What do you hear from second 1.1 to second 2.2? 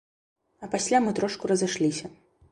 трошку разышліся.